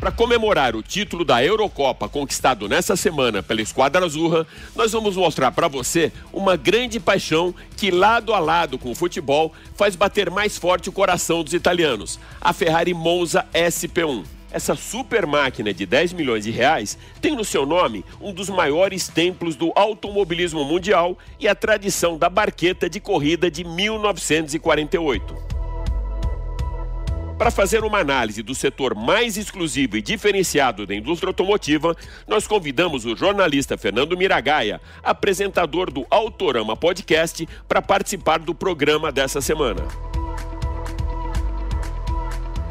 [0.00, 5.52] Para comemorar o título da Eurocopa conquistado nessa semana pela Esquadra Azurra, nós vamos mostrar
[5.52, 10.56] para você uma grande paixão que, lado a lado com o futebol, faz bater mais
[10.56, 14.24] forte o coração dos italianos: a Ferrari Monza SP1.
[14.50, 19.06] Essa super máquina de 10 milhões de reais tem no seu nome um dos maiores
[19.06, 25.59] templos do automobilismo mundial e a tradição da barqueta de corrida de 1948.
[27.40, 31.96] Para fazer uma análise do setor mais exclusivo e diferenciado da indústria automotiva,
[32.28, 39.40] nós convidamos o jornalista Fernando Miragaia, apresentador do Autorama Podcast, para participar do programa dessa
[39.40, 40.09] semana.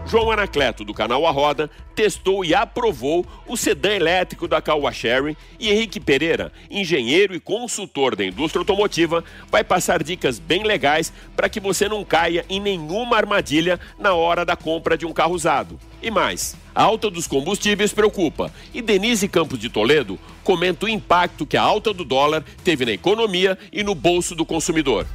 [0.10, 5.38] João Anacleto, do canal A Roda, testou e aprovou o sedã elétrico da Caoa Sherry
[5.60, 11.48] e Henrique Pereira, engenheiro e consultor da indústria automotiva, vai passar dicas bem legais para
[11.48, 15.80] que você não caia em nenhuma armadilha na hora da compra de um carro usado.
[16.02, 21.46] E mais, a alta dos combustíveis preocupa e Denise Campos de Toledo comenta o impacto
[21.46, 25.06] que a alta do dólar teve na economia e no bolso do consumidor.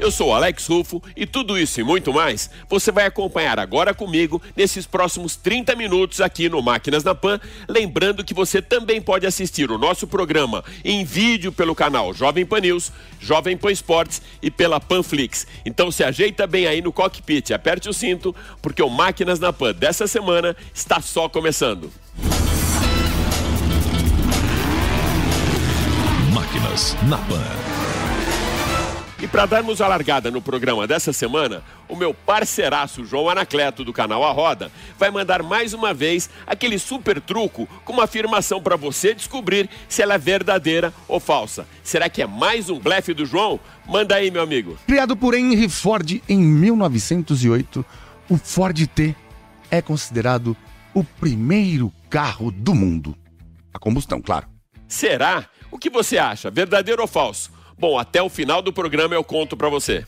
[0.00, 4.40] Eu sou Alex Rufo e tudo isso e muito mais você vai acompanhar agora comigo
[4.56, 7.40] nesses próximos 30 minutos aqui no Máquinas na Pan.
[7.68, 12.60] Lembrando que você também pode assistir o nosso programa em vídeo pelo canal Jovem Pan
[12.60, 15.46] News, Jovem Pan Esportes e pela Panflix.
[15.66, 19.74] Então se ajeita bem aí no cockpit, aperte o cinto, porque o Máquinas na Pan
[19.74, 21.90] dessa semana está só começando.
[26.32, 27.77] Máquinas na Pan.
[29.20, 33.92] E para darmos a largada no programa dessa semana, o meu parceiraço João Anacleto do
[33.92, 38.76] canal A Roda vai mandar mais uma vez aquele super truco com uma afirmação para
[38.76, 41.66] você descobrir se ela é verdadeira ou falsa.
[41.82, 43.58] Será que é mais um blefe do João?
[43.88, 44.78] Manda aí, meu amigo.
[44.86, 47.84] Criado por Henry Ford em 1908,
[48.28, 49.16] o Ford T
[49.68, 50.56] é considerado
[50.94, 53.16] o primeiro carro do mundo.
[53.74, 54.46] A combustão, claro.
[54.86, 55.46] Será?
[55.72, 56.52] O que você acha?
[56.52, 57.57] Verdadeiro ou falso?
[57.78, 60.04] Bom, até o final do programa eu conto para você.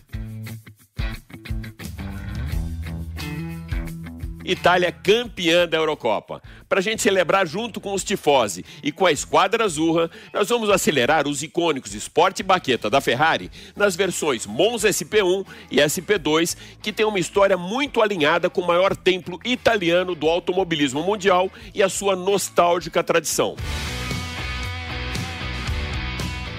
[4.45, 6.43] Itália campeã da Eurocopa.
[6.69, 10.69] Para a gente celebrar junto com os Tifosi e com a Esquadra Azurra, nós vamos
[10.71, 17.07] acelerar os icônicos Sport Baqueta da Ferrari nas versões Monza SP1 e SP2, que tem
[17.07, 22.17] uma história muito alinhada com o maior templo italiano do automobilismo mundial e a sua
[22.17, 23.55] nostálgica tradição.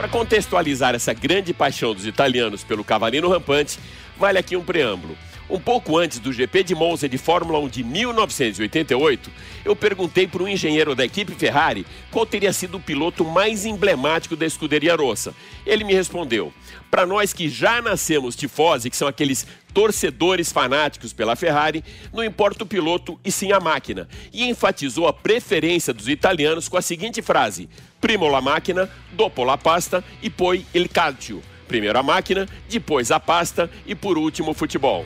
[0.02, 3.78] Para contextualizar essa grande paixão dos italianos pelo cavalino rampante,
[4.18, 5.16] vale aqui um preâmbulo.
[5.52, 9.30] Um pouco antes do GP de Monza de Fórmula 1 de 1988,
[9.66, 14.38] eu perguntei para um engenheiro da equipe Ferrari qual teria sido o piloto mais emblemático
[14.38, 15.36] da escuderia Rossa.
[15.66, 16.54] Ele me respondeu:
[16.90, 21.84] para nós que já nascemos tifosi, que são aqueles torcedores fanáticos pela Ferrari,
[22.14, 24.08] não importa o piloto e sim a máquina.
[24.32, 27.68] E enfatizou a preferência dos italianos com a seguinte frase:
[28.00, 31.42] Primo la máquina, dopo la pasta e poi il calcio.
[31.68, 35.06] Primeiro a máquina, depois a pasta e por último o futebol.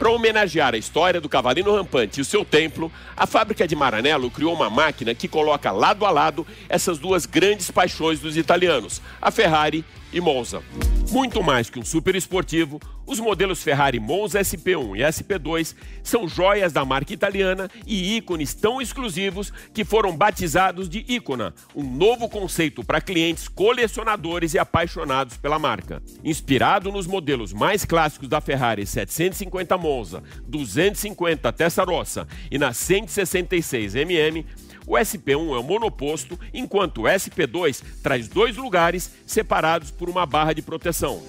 [0.00, 4.30] Para homenagear a história do Cavalino Rampante e o seu templo, a fábrica de Maranello
[4.30, 9.30] criou uma máquina que coloca lado a lado essas duas grandes paixões dos italianos, a
[9.30, 10.62] Ferrari e Monza.
[11.10, 16.72] Muito mais que um super esportivo, os modelos Ferrari Monza SP1 e SP2 são joias
[16.72, 22.84] da marca italiana e ícones tão exclusivos que foram batizados de Icona, um novo conceito
[22.84, 26.00] para clientes colecionadores e apaixonados pela marca.
[26.22, 34.46] Inspirado nos modelos mais clássicos da Ferrari 750 Monza, 250 Testarossa e na 166 MM,
[34.90, 40.52] o SP1 é o monoposto, enquanto o SP2 traz dois lugares separados por uma barra
[40.52, 41.22] de proteção.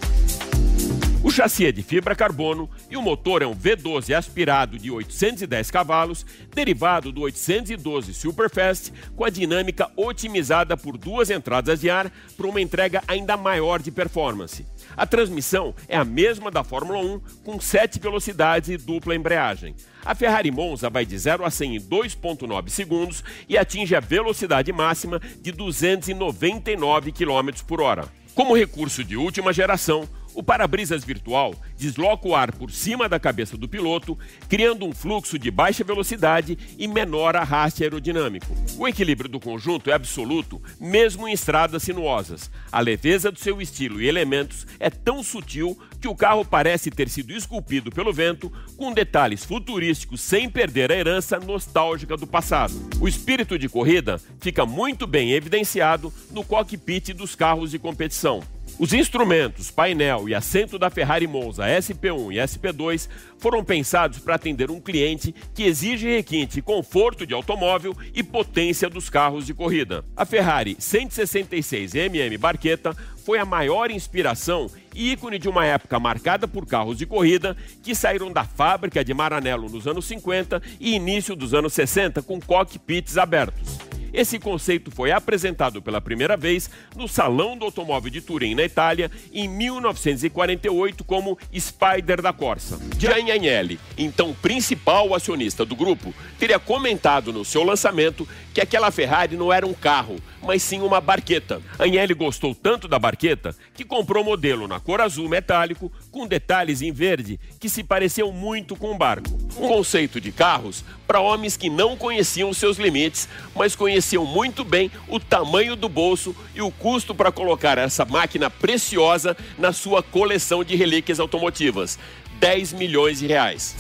[1.32, 5.72] O chassi é de fibra carbono e o motor é um V12 aspirado de 810
[5.72, 12.48] cavalos, derivado do 812 Superfast, com a dinâmica otimizada por duas entradas de ar para
[12.48, 14.68] uma entrega ainda maior de performance.
[14.98, 19.74] A transmissão é a mesma da Fórmula 1, com 7 velocidades e dupla embreagem.
[20.04, 24.74] A Ferrari Monza vai de 0 a 100 em 2,9 segundos e atinge a velocidade
[24.74, 28.10] máxima de 299 km por hora.
[28.36, 33.58] Como recurso de última geração, o para-brisas virtual desloca o ar por cima da cabeça
[33.58, 34.18] do piloto,
[34.48, 38.48] criando um fluxo de baixa velocidade e menor arraste aerodinâmico.
[38.78, 42.50] O equilíbrio do conjunto é absoluto, mesmo em estradas sinuosas.
[42.72, 47.10] A leveza do seu estilo e elementos é tão sutil que o carro parece ter
[47.10, 52.74] sido esculpido pelo vento, com detalhes futurísticos sem perder a herança nostálgica do passado.
[53.00, 58.42] O espírito de corrida fica muito bem evidenciado no cockpit dos carros de competição.
[58.82, 63.08] Os instrumentos, painel e assento da Ferrari Monza SP1 e SP2
[63.38, 69.08] foram pensados para atender um cliente que exige requinte conforto de automóvel e potência dos
[69.08, 70.04] carros de corrida.
[70.18, 76.48] A Ferrari 166 MM Barqueta foi a maior inspiração e ícone de uma época marcada
[76.48, 81.36] por carros de corrida que saíram da fábrica de Maranello nos anos 50 e início
[81.36, 83.78] dos anos 60 com cockpits abertos.
[84.14, 89.10] Esse conceito foi apresentado pela primeira vez no Salão do Automóvel de Turim, na Itália,
[89.32, 92.78] em 1948, como Spider da Corsa.
[92.98, 99.38] Gianni Agnelli, então principal acionista do grupo, teria comentado no seu lançamento que aquela Ferrari
[99.38, 101.62] não era um carro, mas sim uma barqueta.
[101.80, 106.82] Agnelli gostou tanto da barqueta que comprou o modelo na cor azul metálico, com detalhes
[106.82, 109.30] em verde que se pareciam muito com um barco.
[109.58, 114.92] Um conceito de carros para homens que não conheciam seus limites, mas conheciam muito bem
[115.08, 120.64] o tamanho do bolso e o custo para colocar essa máquina preciosa na sua coleção
[120.64, 121.98] de relíquias automotivas.
[122.40, 123.76] 10 milhões de reais.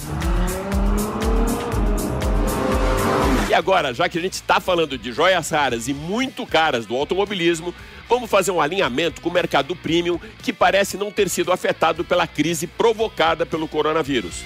[3.49, 6.95] E agora, já que a gente está falando de joias raras e muito caras do
[6.95, 7.75] automobilismo,
[8.07, 12.25] vamos fazer um alinhamento com o mercado premium que parece não ter sido afetado pela
[12.25, 14.43] crise provocada pelo coronavírus.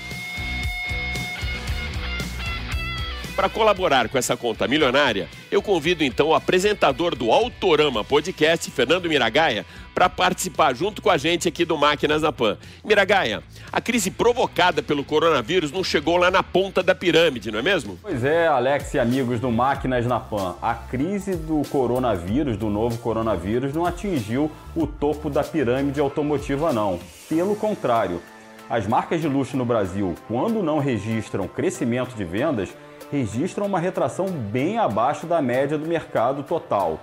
[3.36, 9.10] Para colaborar com essa conta milionária, eu convido então o apresentador do Autorama Podcast, Fernando
[9.10, 12.58] Miragaia, para participar junto com a gente aqui do Máquinas na Pan.
[12.82, 13.44] Miragaia,
[13.74, 18.00] a crise provocada pelo coronavírus não chegou lá na ponta da pirâmide, não é mesmo?
[18.02, 20.56] Pois é, Alex e amigos do Máquinas na Pan.
[20.62, 27.00] A crise do coronavírus, do novo coronavírus, não atingiu o topo da pirâmide automotiva, não.
[27.28, 28.22] Pelo contrário,
[28.70, 32.70] as marcas de luxo no Brasil, quando não registram crescimento de vendas,
[33.12, 37.00] registram uma retração bem abaixo da média do mercado total.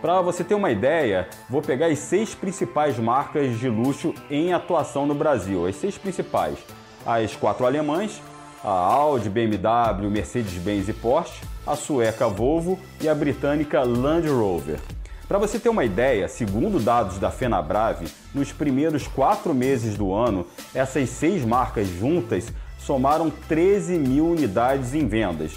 [0.00, 5.06] Para você ter uma ideia, vou pegar as seis principais marcas de luxo em atuação
[5.06, 5.66] no Brasil.
[5.66, 6.58] As seis principais:
[7.04, 8.22] as quatro alemães,
[8.64, 14.80] a Audi, BMW, Mercedes-Benz e Porsche, a sueca Volvo e a britânica Land Rover.
[15.28, 20.46] Para você ter uma ideia, segundo dados da Fenabrave, nos primeiros quatro meses do ano,
[20.72, 25.52] essas seis marcas juntas somaram 13 mil unidades em vendas.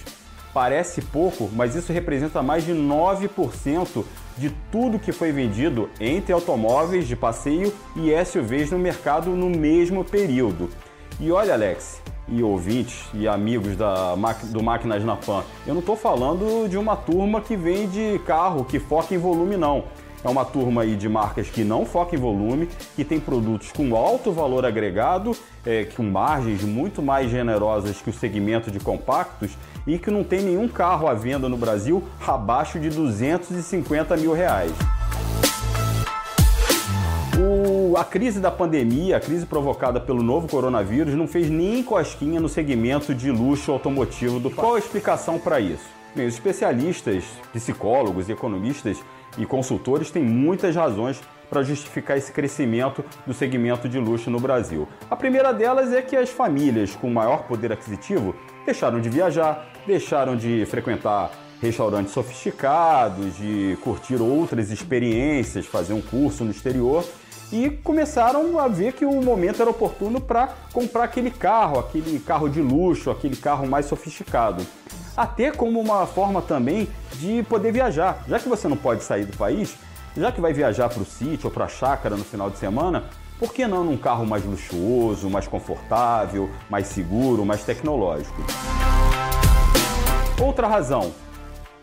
[0.52, 4.04] Parece pouco, mas isso representa mais de 9%
[4.40, 10.04] de tudo que foi vendido entre automóveis de passeio e SUVs no mercado no mesmo
[10.04, 10.68] período.
[11.20, 12.02] E olha, Alex,
[12.32, 14.16] e ouvintes e amigos da,
[14.46, 18.80] do Máquinas na Pan, eu não estou falando de uma turma que vende carro que
[18.80, 19.86] foca em volume, não.
[20.24, 23.96] É uma turma aí de marcas que não foca em volume, que tem produtos com
[23.96, 25.32] alto valor agregado,
[25.66, 29.52] é, com margens muito mais generosas que o segmento de compactos
[29.88, 34.74] e que não tem nenhum carro à venda no Brasil abaixo de 250 mil reais.
[38.00, 42.48] A crise da pandemia, a crise provocada pelo novo coronavírus, não fez nem cosquinha no
[42.48, 44.56] segmento de luxo automotivo do país.
[44.56, 45.84] Qual a explicação para isso?
[46.16, 49.04] Bem, os especialistas, psicólogos economistas
[49.38, 51.20] e consultores têm muitas razões
[51.50, 54.88] para justificar esse crescimento do segmento de luxo no Brasil.
[55.10, 58.34] A primeira delas é que as famílias com maior poder aquisitivo
[58.66, 61.32] deixaram de viajar, deixaram de frequentar
[61.62, 67.04] restaurantes sofisticados, de curtir outras experiências, fazer um curso no exterior
[67.52, 72.50] e começaram a ver que o momento era oportuno para comprar aquele carro, aquele carro
[72.50, 74.66] de luxo, aquele carro mais sofisticado
[75.20, 78.24] até como uma forma também de poder viajar.
[78.26, 79.76] Já que você não pode sair do país,
[80.16, 83.04] já que vai viajar para o sítio ou para a chácara no final de semana,
[83.38, 88.42] por que não num carro mais luxuoso, mais confortável, mais seguro, mais tecnológico?
[90.42, 91.12] Outra razão: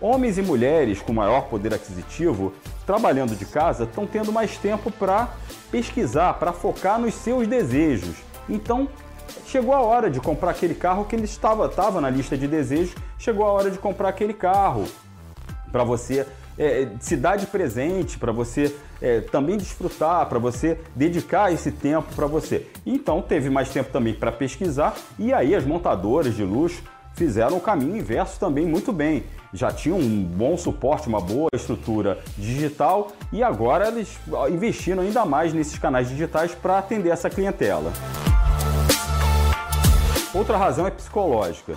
[0.00, 2.52] homens e mulheres com maior poder aquisitivo,
[2.84, 5.30] trabalhando de casa, estão tendo mais tempo para
[5.70, 8.16] pesquisar, para focar nos seus desejos.
[8.48, 8.88] Então,
[9.46, 12.94] chegou a hora de comprar aquele carro que ele estava, estava na lista de desejos,
[13.18, 14.84] chegou a hora de comprar aquele carro
[15.72, 16.26] para você
[16.58, 22.14] é, se dar de presente, para você é, também desfrutar, para você dedicar esse tempo
[22.14, 22.66] para você.
[22.84, 26.82] Então teve mais tempo também para pesquisar e aí as montadoras de luxo
[27.16, 29.24] fizeram o caminho inverso também muito bem.
[29.52, 34.18] Já tinham um bom suporte, uma boa estrutura digital e agora eles
[34.50, 37.90] investiram ainda mais nesses canais digitais para atender essa clientela.
[40.34, 41.74] Outra razão é psicológica.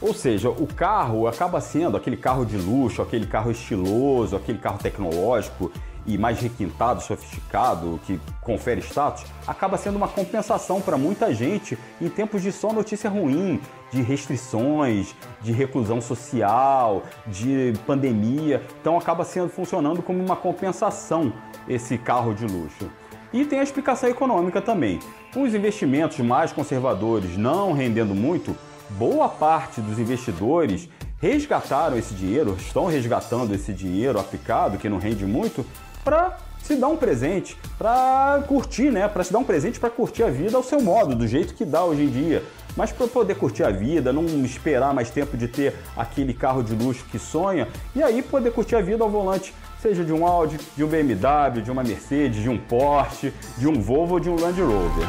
[0.00, 4.78] Ou seja, o carro acaba sendo aquele carro de luxo, aquele carro estiloso, aquele carro
[4.78, 5.72] tecnológico
[6.06, 12.08] e mais requintado, sofisticado, que confere status, acaba sendo uma compensação para muita gente em
[12.08, 18.62] tempos de só notícia ruim, de restrições, de reclusão social, de pandemia.
[18.80, 21.32] Então acaba sendo funcionando como uma compensação
[21.68, 22.90] esse carro de luxo.
[23.32, 25.00] E tem a explicação econômica também.
[25.32, 28.56] Com os investimentos mais conservadores não rendendo muito,
[28.90, 30.88] boa parte dos investidores
[31.20, 35.64] resgataram esse dinheiro, estão resgatando esse dinheiro aplicado, que não rende muito,
[36.04, 39.08] para se dar um presente, para curtir, né?
[39.08, 41.64] Para se dar um presente para curtir a vida ao seu modo, do jeito que
[41.64, 42.42] dá hoje em dia.
[42.76, 46.74] Mas para poder curtir a vida, não esperar mais tempo de ter aquele carro de
[46.74, 50.58] luxo que sonha, e aí poder curtir a vida ao volante, seja de um Audi,
[50.76, 54.40] de um BMW, de uma Mercedes, de um Porsche, de um Volvo ou de um
[54.40, 55.06] Land Rover.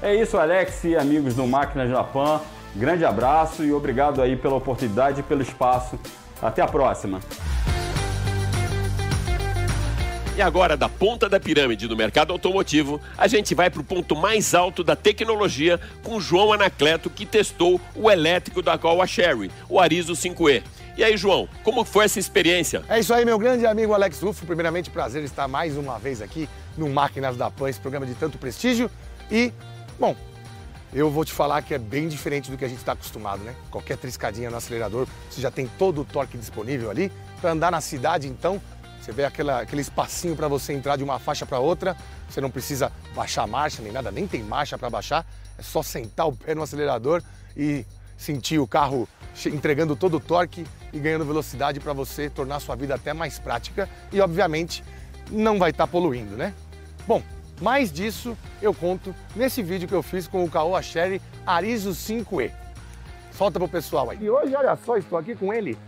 [0.00, 2.40] É isso, Alex e amigos do Máquinas Japan.
[2.76, 5.98] Grande abraço e obrigado aí pela oportunidade e pelo espaço.
[6.40, 7.20] Até a próxima.
[10.36, 14.16] E agora, da ponta da pirâmide do mercado automotivo, a gente vai para o ponto
[14.16, 19.78] mais alto da tecnologia com João Anacleto, que testou o elétrico da Caoa Sherry, o
[19.78, 20.64] Arizo 5E.
[20.96, 22.82] E aí, João, como foi essa experiência?
[22.88, 24.44] É isso aí, meu grande amigo Alex Ruffo.
[24.44, 28.36] Primeiramente, prazer estar mais uma vez aqui no Máquinas da Pan, esse programa de tanto
[28.36, 28.90] prestígio.
[29.30, 29.52] E,
[30.00, 30.16] bom,
[30.94, 33.52] eu vou te falar que é bem diferente do que a gente está acostumado, né?
[33.68, 37.10] Qualquer triscadinha no acelerador, você já tem todo o torque disponível ali.
[37.40, 38.62] Para andar na cidade, então,
[39.02, 41.96] você vê aquela, aquele espacinho para você entrar de uma faixa para outra.
[42.30, 45.26] Você não precisa baixar a marcha nem nada, nem tem marcha para baixar.
[45.58, 47.20] É só sentar o pé no acelerador
[47.56, 47.84] e
[48.16, 49.08] sentir o carro
[49.46, 53.90] entregando todo o torque e ganhando velocidade para você tornar sua vida até mais prática
[54.12, 54.84] e, obviamente,
[55.28, 56.54] não vai estar tá poluindo, né?
[57.06, 57.20] Bom,
[57.64, 62.52] mais disso eu conto nesse vídeo que eu fiz com o Caoa Sherry Arizo 5E.
[63.32, 64.18] Solta pro pessoal aí.
[64.20, 65.78] E hoje, olha só, estou aqui com ele,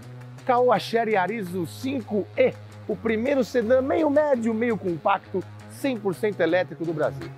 [0.46, 2.54] Caoa Sherry Arizo 5E,
[2.88, 5.44] o primeiro sedã meio médio, meio compacto,
[5.82, 7.30] 100% elétrico do Brasil.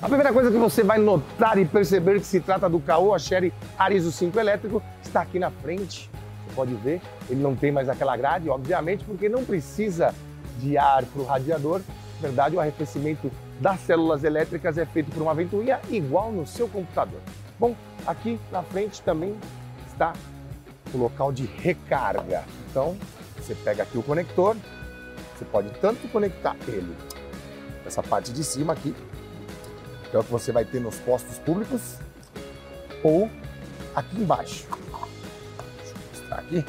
[0.00, 3.52] A primeira coisa que você vai notar e perceber que se trata do Caoa Sherry
[3.76, 6.08] Arizo 5 elétrico está aqui na frente.
[6.46, 10.14] Você pode ver, ele não tem mais aquela grade, obviamente, porque não precisa
[10.58, 11.80] de ar para o radiador.
[12.20, 16.68] Na verdade, o arrefecimento das células elétricas é feito por uma ventoinha igual no seu
[16.68, 17.20] computador.
[17.58, 17.74] Bom,
[18.06, 19.36] aqui na frente também
[19.86, 20.12] está
[20.92, 22.44] o local de recarga.
[22.70, 22.96] Então,
[23.36, 24.56] você pega aqui o conector,
[25.36, 26.94] você pode tanto conectar ele
[27.84, 28.94] essa parte de cima aqui,
[30.10, 31.96] que é o que você vai ter nos postos públicos,
[33.02, 33.30] ou
[33.94, 34.66] aqui embaixo.
[35.78, 36.64] Deixa eu mostrar aqui.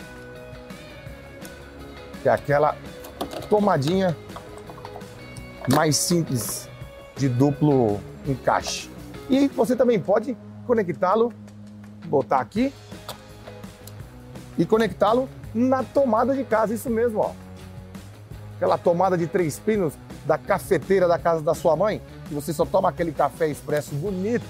[2.21, 2.75] Que é aquela
[3.49, 4.15] tomadinha
[5.73, 6.69] mais simples
[7.15, 8.89] de duplo encaixe.
[9.29, 11.33] E você também pode conectá-lo,
[12.05, 12.73] botar aqui
[14.57, 17.31] e conectá-lo na tomada de casa, isso mesmo, ó.
[18.55, 19.93] Aquela tomada de três pinos
[20.25, 24.45] da cafeteira da casa da sua mãe, que você só toma aquele café expresso bonito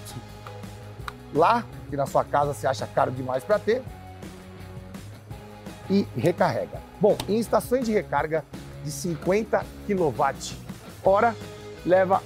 [1.33, 3.83] lá, que na sua casa você acha caro demais para ter,
[5.89, 6.81] e recarrega.
[6.99, 8.43] Bom, em estações de recarga
[8.87, 11.35] de 50 kWh
[11.85, 12.23] leva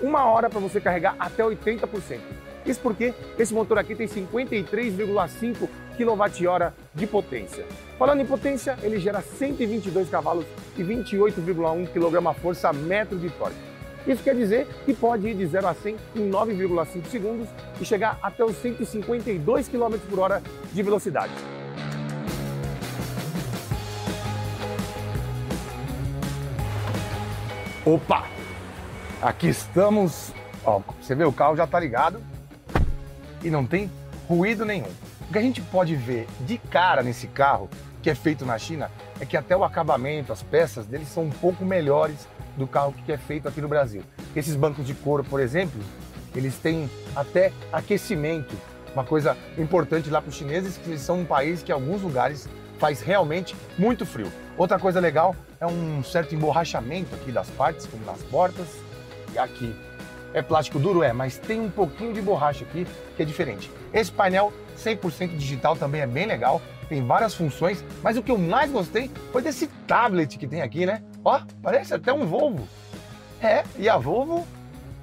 [0.00, 2.20] uma hora para você carregar até 80%.
[2.64, 7.66] Isso porque esse motor aqui tem 53,5 kWh de potência.
[7.98, 10.46] Falando em potência, ele gera 122 cavalos
[10.76, 13.56] e 28,1 kgfm metro de torque.
[14.06, 17.48] Isso quer dizer que pode ir de 0 a 100 em 9,5 segundos
[17.80, 21.32] e chegar até os 152 km por hora de velocidade.
[27.84, 28.28] Opa!
[29.20, 30.32] Aqui estamos.
[30.64, 32.22] Ó, você vê, o carro já está ligado
[33.42, 33.90] e não tem
[34.28, 34.86] ruído nenhum.
[35.28, 37.68] O que a gente pode ver de cara nesse carro,
[38.00, 41.30] que é feito na China, é que até o acabamento, as peças deles são um
[41.30, 44.04] pouco melhores do carro que é feito aqui no Brasil.
[44.36, 45.80] Esses bancos de couro, por exemplo,
[46.36, 48.54] eles têm até aquecimento.
[48.94, 52.00] Uma coisa importante lá para os chineses, que eles são um país que em alguns
[52.02, 52.48] lugares
[52.82, 54.26] faz realmente muito frio.
[54.58, 58.66] Outra coisa legal é um certo emborrachamento aqui das partes, como nas portas
[59.32, 59.72] e aqui.
[60.34, 61.04] É plástico duro?
[61.04, 62.84] É, mas tem um pouquinho de borracha aqui
[63.16, 63.70] que é diferente.
[63.94, 68.38] Esse painel 100% digital também é bem legal, tem várias funções, mas o que eu
[68.38, 71.04] mais gostei foi desse tablet que tem aqui, né?
[71.24, 72.66] Ó, parece até um Volvo.
[73.40, 74.44] É, e a Volvo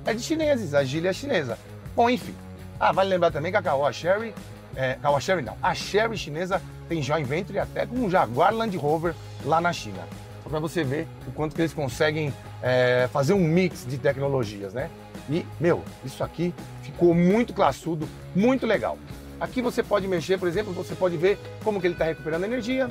[0.05, 1.57] é de chineses, a Geely é chinesa.
[1.95, 2.36] Bom, enfim.
[2.77, 4.36] Ah, vale lembrar também que a Caoa Sherry,
[4.75, 9.13] é, não, a Sherry chinesa tem joint venture até com um Jaguar Land Rover
[9.46, 10.05] lá na China.
[10.43, 14.74] Só para você ver o quanto que eles conseguem é, fazer um mix de tecnologias,
[14.74, 14.89] né?
[15.29, 18.98] E, meu, isso aqui ficou muito classudo, muito legal.
[19.39, 22.89] Aqui você pode mexer, por exemplo, você pode ver como que ele está recuperando energia,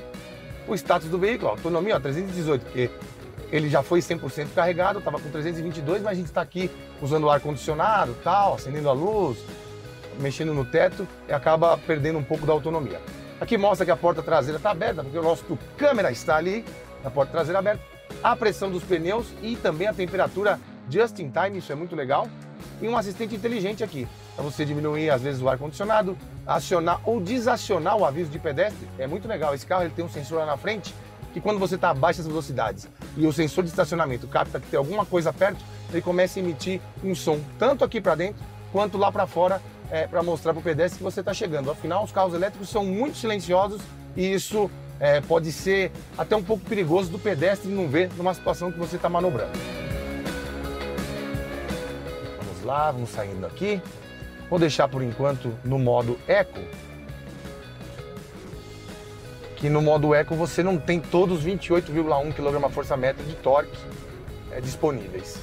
[0.66, 2.90] o status do veículo, autonomia, ó, 318, porque
[3.50, 6.70] ele já foi 100% carregado, estava com 322, mas a gente está aqui
[7.02, 9.38] usando o ar-condicionado, tal, acendendo a luz,
[10.20, 13.00] mexendo no teto e acaba perdendo um pouco da autonomia.
[13.40, 15.44] Aqui mostra que a porta traseira está aberta, porque o nosso
[15.76, 16.64] câmera está ali,
[17.04, 17.82] a porta traseira aberta,
[18.22, 20.58] a pressão dos pneus e também a temperatura
[20.90, 22.28] just in time, isso é muito legal.
[22.82, 27.96] E um assistente inteligente aqui, para você diminuir às vezes o ar-condicionado, acionar ou desacionar
[27.96, 28.88] o aviso de pedestre.
[28.98, 29.54] É muito legal.
[29.54, 30.92] Esse carro ele tem um sensor lá na frente
[31.32, 34.78] que quando você está a baixas velocidades e o sensor de estacionamento capta que tem
[34.78, 38.42] alguma coisa perto, ele começa a emitir um som tanto aqui para dentro
[38.72, 41.70] quanto lá para fora é, para mostrar para o pedestre que você está chegando.
[41.70, 43.80] Afinal, os carros elétricos são muito silenciosos
[44.16, 48.70] e isso é, pode ser até um pouco perigoso do pedestre não ver numa situação
[48.70, 49.58] que você está manobrando.
[52.38, 53.80] Vamos lá, vamos saindo aqui.
[54.50, 56.60] Vou deixar por enquanto no modo Eco.
[59.56, 63.76] Que no modo Eco você não tem todos os 28,1 kgfm de torque
[64.52, 65.38] é, disponíveis.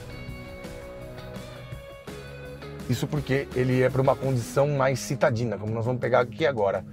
[2.90, 6.86] Isso porque ele é para uma condição mais citadina, como nós vamos pegar aqui agora.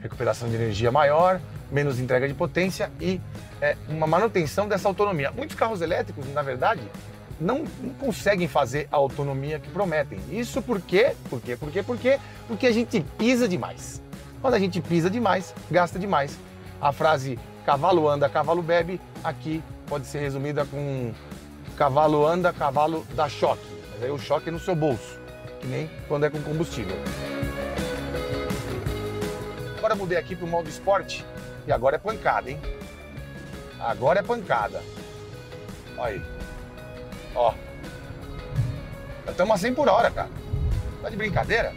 [0.00, 1.40] Recuperação de energia maior,
[1.70, 3.20] menos entrega de potência e
[3.60, 5.32] é, uma manutenção dessa autonomia.
[5.32, 6.80] Muitos carros elétricos, na verdade,
[7.40, 10.20] não, não, conseguem fazer a autonomia que prometem.
[10.30, 11.14] Isso por quê?
[11.28, 11.56] Por quê?
[11.56, 11.82] Por quê?
[11.82, 12.18] Por quê?
[12.46, 14.00] Porque a gente pisa demais.
[14.40, 16.38] Quando a gente pisa demais, gasta demais.
[16.80, 21.12] A frase cavalo anda, cavalo bebe, aqui pode ser resumida com
[21.76, 23.66] cavalo anda, cavalo dá choque.
[23.92, 25.19] Mas aí o choque é no seu bolso
[25.60, 26.96] que nem quando é com combustível.
[29.78, 31.24] Agora mudei aqui para o modo esporte
[31.66, 32.60] e agora é pancada, hein?
[33.78, 34.82] Agora é pancada.
[35.96, 36.22] Olha aí.
[37.34, 37.54] Ó.
[39.28, 40.28] Estamos a 100 por hora, cara.
[41.02, 41.72] Tá de brincadeira?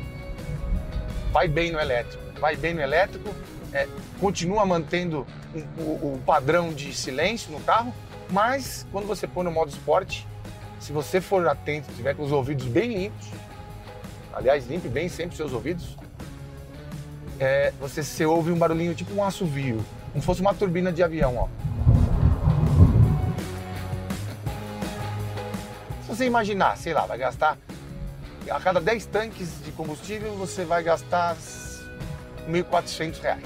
[1.31, 2.23] Vai bem no elétrico.
[2.39, 3.33] Vai bem no elétrico.
[3.71, 3.87] É,
[4.19, 5.25] continua mantendo
[5.77, 7.93] o, o, o padrão de silêncio no carro,
[8.29, 10.27] mas quando você põe no modo esporte,
[10.79, 13.27] se você for atento, tiver com os ouvidos bem limpos,
[14.33, 15.97] aliás, limpe bem sempre seus ouvidos,
[17.39, 21.37] é, você, você ouve um barulhinho tipo um assovio, como fosse uma turbina de avião,
[21.37, 21.47] ó.
[26.03, 27.57] Se você imaginar, sei lá, vai gastar
[28.49, 31.35] a cada 10 tanques de combustível você vai gastar
[32.45, 33.37] R$ 1.400.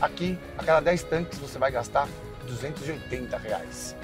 [0.00, 2.08] Aqui, a cada 10 tanques você vai gastar
[2.46, 3.94] 280 reais.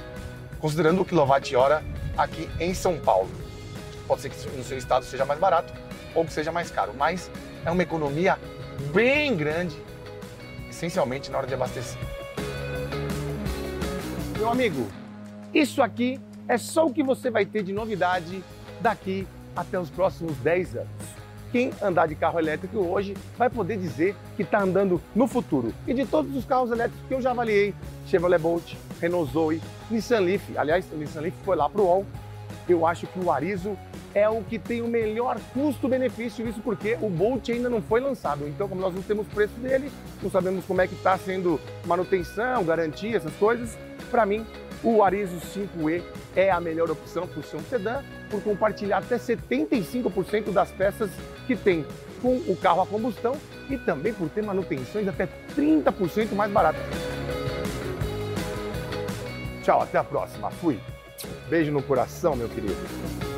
[0.58, 1.82] Considerando o quilowatt-hora
[2.16, 3.30] aqui em São Paulo.
[4.06, 5.72] Pode ser que no seu estado seja mais barato,
[6.14, 7.30] ou que seja mais caro, mas
[7.64, 8.38] é uma economia
[8.92, 9.76] bem grande,
[10.68, 11.98] essencialmente na hora de abastecer.
[14.36, 14.88] Meu amigo,
[15.54, 18.42] isso aqui é só o que você vai ter de novidade
[18.80, 21.22] daqui até os próximos 10 anos.
[21.52, 25.72] Quem andar de carro elétrico hoje vai poder dizer que está andando no futuro.
[25.86, 27.74] E de todos os carros elétricos que eu já avaliei,
[28.06, 32.06] Chevrolet Bolt, Renault Zoe, Nissan Leaf, aliás, o Nissan Leaf foi lá para o UOL,
[32.68, 33.76] eu acho que o Arizo
[34.14, 38.46] é o que tem o melhor custo-benefício, isso porque o Bolt ainda não foi lançado.
[38.46, 39.90] Então, como nós não temos preço dele,
[40.22, 43.76] não sabemos como é que está sendo manutenção, garantia, essas coisas,
[44.10, 44.46] para mim,
[44.82, 46.02] o Arizo 5E
[46.34, 51.10] é a melhor opção por ser um sedã, por compartilhar até 75% das peças
[51.46, 51.86] que tem
[52.20, 53.36] com o carro a combustão
[53.68, 56.82] e também por ter manutenções até 30% mais baratas.
[59.62, 60.50] Tchau, até a próxima.
[60.50, 60.78] Fui.
[61.48, 63.31] Beijo no coração, meu querido.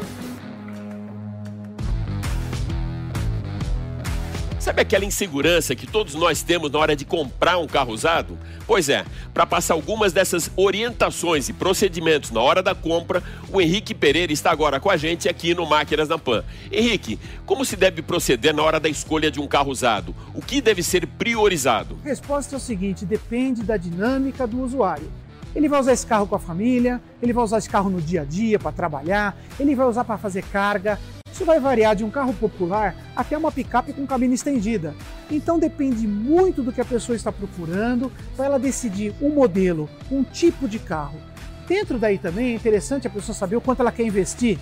[4.64, 8.38] Sabe aquela insegurança que todos nós temos na hora de comprar um carro usado?
[8.66, 13.22] Pois é, para passar algumas dessas orientações e procedimentos na hora da compra,
[13.52, 16.42] o Henrique Pereira está agora com a gente aqui no Máquinas da Pan.
[16.72, 20.16] Henrique, como se deve proceder na hora da escolha de um carro usado?
[20.32, 21.98] O que deve ser priorizado?
[22.02, 25.12] A resposta é o seguinte: depende da dinâmica do usuário.
[25.54, 28.22] Ele vai usar esse carro com a família, ele vai usar esse carro no dia
[28.22, 30.98] a dia para trabalhar, ele vai usar para fazer carga,
[31.34, 34.94] isso vai variar de um carro popular até uma picape com cabine estendida.
[35.28, 40.22] Então depende muito do que a pessoa está procurando para ela decidir um modelo, um
[40.22, 41.18] tipo de carro.
[41.66, 44.60] Dentro daí também é interessante a pessoa saber o quanto ela quer investir,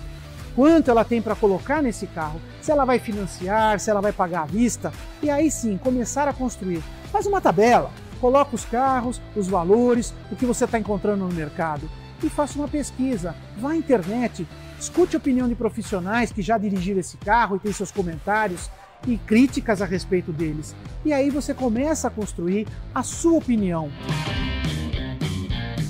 [0.55, 4.41] quanto ela tem para colocar nesse carro, se ela vai financiar, se ela vai pagar
[4.41, 6.81] à vista, e aí sim começar a construir.
[7.11, 11.87] Faz uma tabela, coloca os carros, os valores, o que você está encontrando no mercado
[12.23, 13.35] e faça uma pesquisa.
[13.57, 14.47] Vá à internet,
[14.83, 18.69] escute a opinião de profissionais que já dirigiram esse carro e tem seus comentários
[19.07, 20.75] e críticas a respeito deles.
[21.05, 23.89] E aí você começa a construir a sua opinião.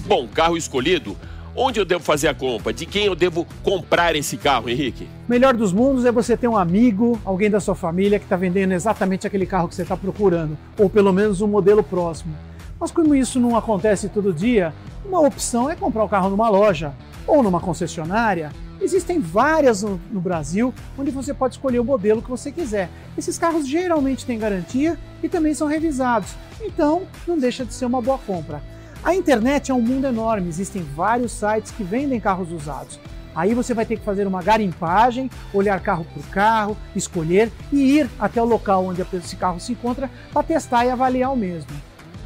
[0.05, 1.17] Bom, carro escolhido.
[1.55, 2.73] Onde eu devo fazer a compra?
[2.73, 5.07] De quem eu devo comprar esse carro, Henrique?
[5.27, 8.71] Melhor dos mundos é você ter um amigo, alguém da sua família que está vendendo
[8.73, 12.35] exatamente aquele carro que você está procurando, ou pelo menos um modelo próximo.
[12.79, 14.73] Mas como isso não acontece todo dia,
[15.05, 16.93] uma opção é comprar o carro numa loja
[17.27, 18.51] ou numa concessionária.
[18.83, 22.89] Existem várias no, no, Brasil onde você pode escolher o modelo que você quiser.
[23.17, 28.01] Esses carros geralmente têm garantia e também são revisados, então não deixa de ser uma
[28.01, 28.61] boa compra.
[29.01, 32.99] A internet é um mundo enorme, existem vários sites que vendem carros usados.
[33.33, 38.09] Aí você vai ter que fazer uma garimpagem, olhar carro por carro, escolher e ir
[38.19, 41.71] até o local onde esse carro se encontra para testar e avaliar o mesmo.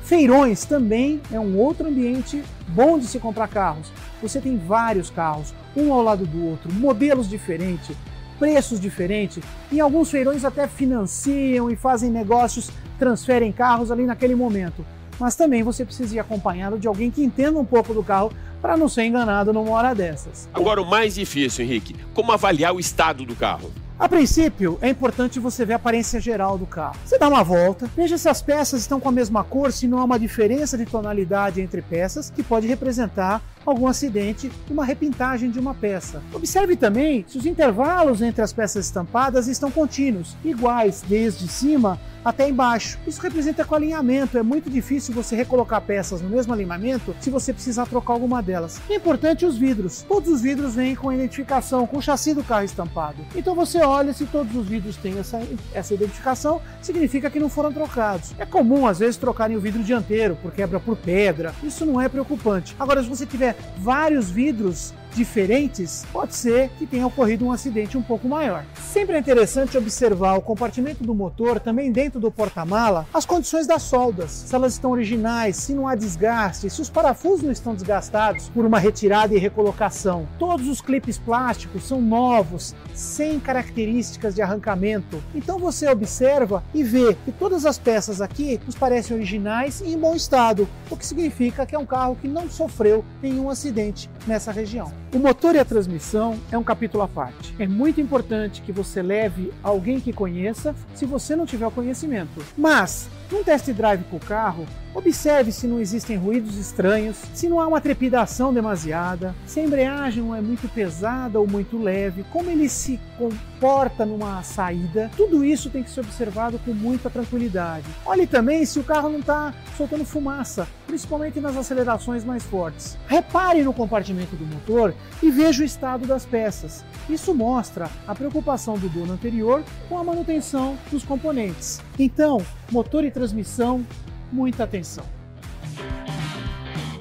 [0.04, 3.91] Feirões também é um outro ambiente bom de se comprar carros.
[4.21, 7.95] Você tem vários carros, um ao lado do outro, modelos diferentes,
[8.39, 9.43] preços diferentes.
[9.71, 14.86] Em alguns feirões até financiam e fazem negócios, transferem carros ali naquele momento.
[15.19, 18.77] Mas também você precisa ir acompanhado de alguém que entenda um pouco do carro para
[18.77, 20.49] não ser enganado numa hora dessas.
[20.53, 23.71] Agora, o mais difícil, Henrique, como avaliar o estado do carro?
[23.99, 26.95] A princípio, é importante você ver a aparência geral do carro.
[27.03, 29.97] Você dá uma volta, veja se as peças estão com a mesma cor, se não
[29.97, 35.50] há uma diferença de tonalidade entre peças, que pode representar algum acidente e uma repintagem
[35.50, 36.22] de uma peça.
[36.34, 42.50] Observe também se os intervalos entre as peças estampadas estão contínuos, iguais desde cima até
[42.50, 43.00] embaixo.
[43.08, 44.38] Isso representa com alinhamento.
[44.38, 48.82] É muito difícil você recolocar peças no mesmo alinhamento se você precisar trocar alguma delas.
[48.89, 50.04] É importante os vidros.
[50.08, 53.17] Todos os vidros vêm com identificação, com o chassi do carro estampado.
[53.34, 55.41] Então você olha se todos os vidros têm essa,
[55.74, 58.34] essa identificação, significa que não foram trocados.
[58.38, 61.56] É comum às vezes trocarem o vidro dianteiro por quebra por pedra.
[61.63, 62.76] Isso não é preocupante.
[62.78, 68.01] Agora, se você tiver vários vidros diferentes, pode ser que tenha ocorrido um acidente um
[68.01, 68.63] pouco maior.
[68.75, 73.82] Sempre é interessante observar o compartimento do motor, também dentro do porta-mala, as condições das
[73.82, 78.49] soldas, se elas estão originais, se não há desgaste, se os parafusos não estão desgastados
[78.49, 80.27] por uma retirada e recolocação.
[80.38, 85.21] Todos os clipes plásticos são novos, sem características de arrancamento.
[85.34, 89.97] Então você observa e vê que todas as peças aqui nos parecem originais e em
[89.97, 94.51] bom estado, o que significa que é um carro que não sofreu nenhum acidente nessa
[94.51, 94.91] região.
[95.13, 97.56] O motor e a transmissão é um capítulo à parte.
[97.58, 102.43] É muito importante que você leve alguém que conheça, se você não tiver o conhecimento.
[102.58, 104.66] Mas, num test drive com o carro,
[104.98, 110.24] Observe se não existem ruídos estranhos, se não há uma trepidação demasiada, se a embreagem
[110.24, 115.12] não é muito pesada ou muito leve, como ele se comporta numa saída.
[115.16, 117.86] Tudo isso tem que ser observado com muita tranquilidade.
[118.04, 122.98] Olhe também se o carro não está soltando fumaça, principalmente nas acelerações mais fortes.
[123.08, 126.84] Repare no compartimento do motor e veja o estado das peças.
[127.08, 131.80] Isso mostra a preocupação do dono anterior com a manutenção dos componentes.
[131.97, 133.86] Então, motor e transmissão
[134.31, 135.03] muita atenção.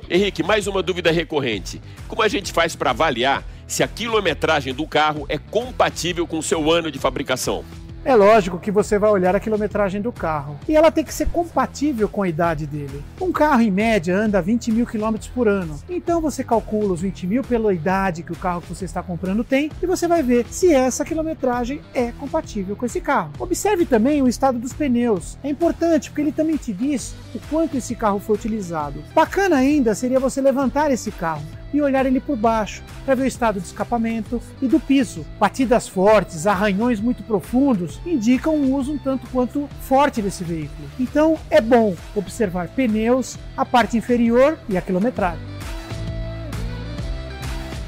[0.09, 1.82] Henrique, mais uma dúvida recorrente.
[2.06, 6.42] Como a gente faz para avaliar se a quilometragem do carro é compatível com o
[6.42, 7.64] seu ano de fabricação?
[8.07, 11.27] É lógico que você vai olhar a quilometragem do carro e ela tem que ser
[11.27, 13.03] compatível com a idade dele.
[13.21, 15.77] Um carro, em média, anda 20 mil quilômetros por ano.
[15.90, 19.42] Então você calcula os 20 mil pela idade que o carro que você está comprando
[19.42, 23.33] tem e você vai ver se essa quilometragem é compatível com esse carro.
[23.40, 25.37] Observe também o estado dos pneus.
[25.42, 29.03] É importante porque ele também te diz o quanto esse carro foi utilizado.
[29.16, 31.42] Bacana ainda seria você levantar esse carro
[31.77, 35.25] e olhar ele por baixo para ver o estado de escapamento e do piso.
[35.39, 40.89] Batidas fortes, arranhões muito profundos indicam um uso um tanto quanto forte desse veículo.
[40.99, 45.57] Então é bom observar pneus, a parte inferior e a quilometragem.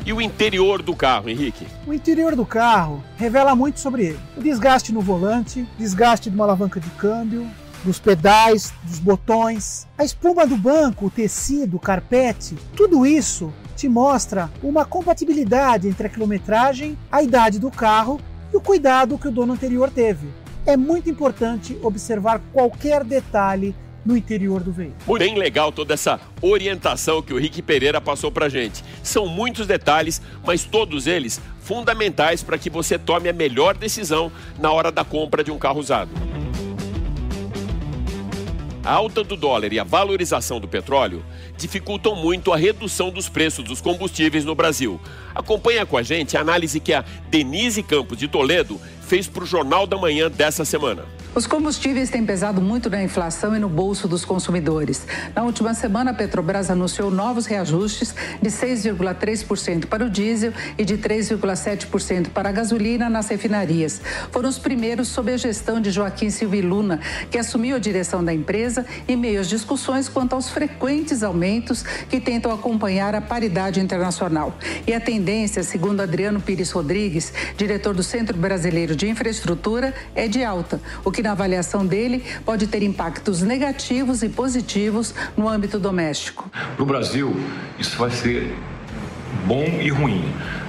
[0.04, 1.66] E o interior do carro, Henrique?
[1.86, 4.20] O interior do carro revela muito sobre ele.
[4.38, 7.46] O desgaste no volante, desgaste de uma alavanca de câmbio,
[7.84, 13.88] dos pedais, dos botões, a espuma do banco, o tecido, o carpete, tudo isso te
[13.88, 18.20] mostra uma compatibilidade entre a quilometragem, a idade do carro
[18.52, 20.26] e o cuidado que o dono anterior teve.
[20.66, 23.72] É muito importante observar qualquer detalhe
[24.04, 25.18] no interior do veículo.
[25.18, 28.82] Bem legal toda essa orientação que o Rick Pereira passou para gente.
[29.00, 34.72] São muitos detalhes, mas todos eles fundamentais para que você tome a melhor decisão na
[34.72, 36.10] hora da compra de um carro usado.
[38.88, 41.22] A alta do dólar e a valorização do petróleo
[41.58, 44.98] dificultam muito a redução dos preços dos combustíveis no Brasil.
[45.34, 49.46] Acompanha com a gente a análise que a Denise Campos de Toledo fez para o
[49.46, 51.04] Jornal da Manhã dessa semana.
[51.34, 55.06] Os combustíveis têm pesado muito na inflação e no bolso dos consumidores.
[55.36, 60.96] Na última semana, a Petrobras anunciou novos reajustes de 6,3% para o diesel e de
[60.96, 64.00] 3,7% para a gasolina nas refinarias.
[64.32, 66.98] Foram os primeiros sob a gestão de Joaquim Silva Luna,
[67.30, 72.20] que assumiu a direção da empresa em meio às discussões quanto aos frequentes aumentos que
[72.20, 74.56] tentam acompanhar a paridade internacional.
[74.86, 80.42] E a tendência, segundo Adriano Pires Rodrigues, diretor do Centro Brasileiro de Infraestrutura, é de
[80.42, 86.50] alta, o que na avaliação dele, pode ter impactos negativos e positivos no âmbito doméstico.
[86.74, 87.36] Para o Brasil,
[87.78, 88.54] isso vai ser
[89.46, 90.24] bom e ruim.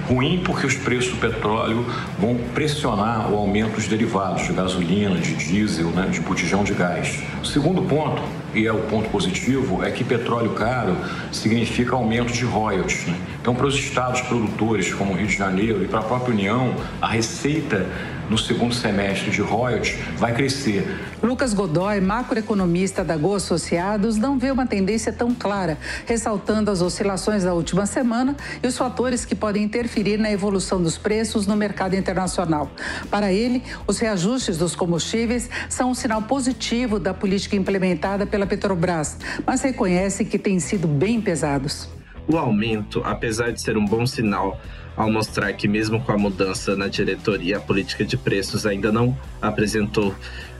[0.08, 1.86] Ruim porque os preços do petróleo
[2.18, 7.22] vão pressionar o aumento dos derivados de gasolina, de diesel, né, de botijão de gás.
[7.40, 8.20] O segundo ponto,
[8.52, 10.96] e é o ponto positivo, é que petróleo caro
[11.30, 13.06] significa aumento de royalties.
[13.06, 13.16] Né?
[13.40, 16.74] Então, para os estados produtores como o Rio de Janeiro e para a própria União,
[17.00, 17.86] a receita
[18.30, 20.86] no segundo semestre de royalties vai crescer.
[21.20, 27.42] Lucas Godoy, macroeconomista da Go Associados, não vê uma tendência tão clara, ressaltando as oscilações
[27.42, 31.96] da última semana e os fatores que podem interferir na evolução dos preços no mercado
[31.96, 32.70] internacional.
[33.10, 39.18] Para ele, os reajustes dos combustíveis são um sinal positivo da política implementada pela Petrobras,
[39.44, 41.88] mas reconhece que têm sido bem pesados.
[42.28, 44.60] O aumento, apesar de ser um bom sinal,
[45.00, 49.16] ao mostrar que, mesmo com a mudança na diretoria, a política de preços ainda não
[49.40, 50.14] apresentou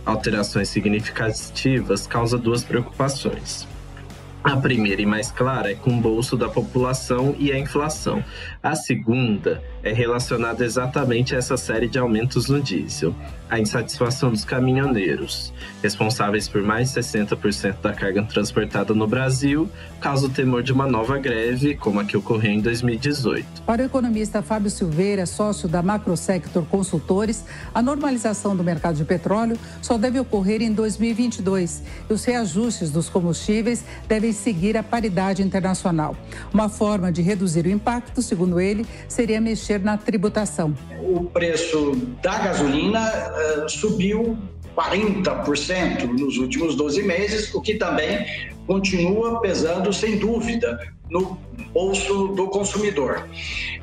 [0.06, 3.68] alterações significativas, causa duas preocupações.
[4.42, 8.24] A primeira e mais clara é com o bolso da população e a inflação.
[8.62, 13.14] A segunda é relacionada exatamente a essa série de aumentos no diesel.
[13.50, 19.68] A insatisfação dos caminhoneiros, responsáveis por mais de 60% da carga transportada no Brasil,
[20.00, 23.62] causa o temor de uma nova greve, como a que ocorreu em 2018.
[23.66, 29.58] Para o economista Fábio Silveira, sócio da Macrosector Consultores, a normalização do mercado de petróleo
[29.82, 36.16] só deve ocorrer em 2022 e os reajustes dos combustíveis devem seguir a paridade internacional.
[36.52, 40.74] Uma forma de reduzir o impacto, segundo ele, seria mexer mexer na tributação.
[41.00, 44.38] O preço da gasolina uh, subiu
[44.76, 48.26] 40% nos últimos 12 meses, o que também
[48.66, 50.78] continua pesando, sem dúvida,
[51.10, 51.38] no
[51.72, 53.28] bolso do consumidor.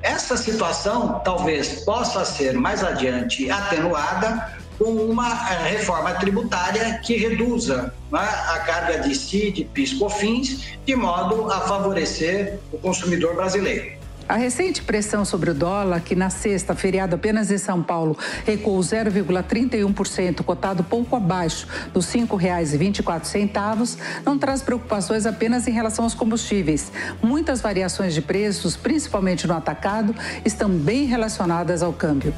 [0.01, 7.93] Essa situação talvez possa ser mais adiante atenuada com uma eh, reforma tributária que reduza
[8.11, 13.97] né, a carga de CID, PIS, COFINS, de modo a favorecer o consumidor brasileiro.
[14.29, 18.77] A recente pressão sobre o dólar, que na sexta, feriado apenas em São Paulo, recuou
[18.79, 26.91] 0,31%, cotado pouco abaixo dos R$ 5,24, não traz preocupações apenas em relação aos combustíveis.
[27.23, 30.13] Muitas variações de preços, principalmente no atacado,
[30.43, 32.33] estão bem relacionadas ao câmbio.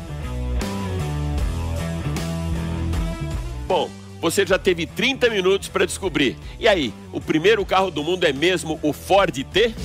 [3.69, 3.87] Bom,
[4.19, 6.35] você já teve 30 minutos para descobrir.
[6.59, 9.75] E aí, o primeiro carro do mundo é mesmo o Ford T?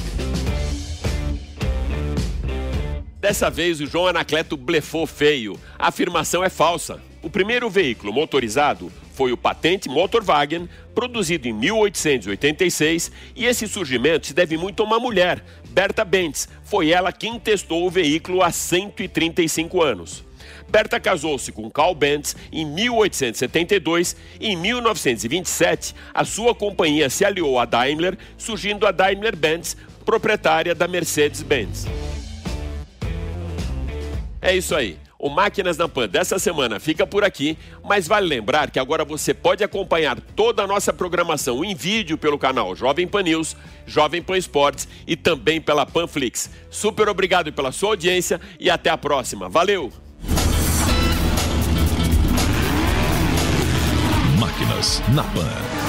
[3.20, 5.60] Dessa vez, o João Anacleto blefou feio.
[5.78, 6.98] A afirmação é falsa.
[7.22, 14.32] O primeiro veículo motorizado foi o patente Motorwagen, produzido em 1886, e esse surgimento se
[14.32, 16.48] deve muito a uma mulher, Berta Bentz.
[16.64, 20.24] Foi ela quem testou o veículo há 135 anos.
[20.74, 27.60] Berta casou-se com Carl Benz em 1872 e em 1927 a sua companhia se aliou
[27.60, 31.86] à Daimler, surgindo a Daimler-Benz, proprietária da Mercedes-Benz.
[34.42, 34.98] É isso aí.
[35.16, 39.32] O Máquinas na Pan dessa semana fica por aqui, mas vale lembrar que agora você
[39.32, 43.56] pode acompanhar toda a nossa programação em vídeo pelo canal Jovem Pan News,
[43.86, 46.50] Jovem Pan Esportes e também pela Panflix.
[46.68, 49.48] Super obrigado pela sua audiência e até a próxima.
[49.48, 50.03] Valeu!
[54.64, 55.83] Máquinas na Pan.